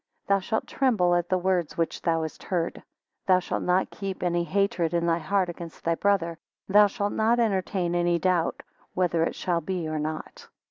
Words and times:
Thou 0.25 0.39
shalt 0.39 0.65
tremble 0.65 1.13
at 1.13 1.29
the 1.29 1.37
words 1.37 1.77
which 1.77 2.01
thou 2.01 2.23
hast 2.23 2.41
heard. 2.41 2.81
Thou 3.27 3.37
shalt 3.37 3.61
not 3.61 3.91
keep 3.91 4.23
any 4.23 4.43
hatred 4.43 4.95
in 4.95 5.05
thy 5.05 5.19
heart 5.19 5.47
against 5.47 5.83
thy 5.83 5.93
brother. 5.93 6.39
Thou 6.67 6.87
shalt 6.87 7.13
not 7.13 7.39
entertain 7.39 7.93
any 7.93 8.17
doubt 8.17 8.63
whether 8.95 9.23
it 9.23 9.35
shall 9.35 9.61
be 9.61 9.87
or 9.87 9.99
not. 9.99 10.47